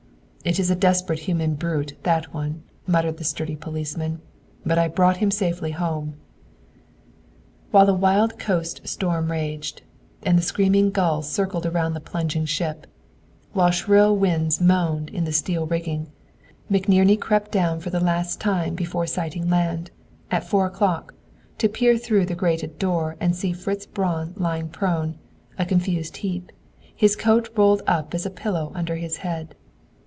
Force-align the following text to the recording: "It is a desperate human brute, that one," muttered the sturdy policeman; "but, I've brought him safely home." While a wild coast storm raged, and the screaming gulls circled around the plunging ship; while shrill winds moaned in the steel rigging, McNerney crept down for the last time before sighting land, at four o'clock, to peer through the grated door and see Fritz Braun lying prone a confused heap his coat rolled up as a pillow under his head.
"It 0.43 0.59
is 0.59 0.71
a 0.71 0.75
desperate 0.75 1.19
human 1.19 1.53
brute, 1.53 1.93
that 2.01 2.33
one," 2.33 2.63
muttered 2.87 3.17
the 3.17 3.23
sturdy 3.23 3.55
policeman; 3.55 4.21
"but, 4.65 4.79
I've 4.79 4.95
brought 4.95 5.17
him 5.17 5.29
safely 5.29 5.69
home." 5.69 6.15
While 7.69 7.87
a 7.87 7.93
wild 7.93 8.39
coast 8.39 8.81
storm 8.87 9.29
raged, 9.31 9.83
and 10.23 10.39
the 10.39 10.41
screaming 10.41 10.89
gulls 10.89 11.29
circled 11.29 11.67
around 11.67 11.93
the 11.93 11.99
plunging 11.99 12.45
ship; 12.45 12.87
while 13.53 13.69
shrill 13.69 14.15
winds 14.17 14.59
moaned 14.59 15.11
in 15.11 15.25
the 15.25 15.31
steel 15.31 15.67
rigging, 15.67 16.07
McNerney 16.71 17.19
crept 17.19 17.51
down 17.51 17.79
for 17.79 17.91
the 17.91 17.99
last 17.99 18.41
time 18.41 18.73
before 18.73 19.05
sighting 19.05 19.47
land, 19.47 19.91
at 20.31 20.43
four 20.43 20.65
o'clock, 20.65 21.13
to 21.59 21.69
peer 21.69 21.99
through 21.99 22.25
the 22.25 22.33
grated 22.33 22.79
door 22.79 23.15
and 23.19 23.35
see 23.35 23.53
Fritz 23.53 23.85
Braun 23.85 24.33
lying 24.35 24.69
prone 24.69 25.19
a 25.59 25.67
confused 25.67 26.17
heap 26.17 26.51
his 26.95 27.15
coat 27.15 27.47
rolled 27.55 27.83
up 27.85 28.15
as 28.15 28.25
a 28.25 28.31
pillow 28.31 28.71
under 28.73 28.95
his 28.95 29.17
head. 29.17 29.53